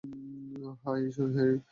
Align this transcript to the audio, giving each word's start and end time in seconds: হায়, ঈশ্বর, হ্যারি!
হায়, 0.83 1.01
ঈশ্বর, 1.07 1.29
হ্যারি! 1.35 1.57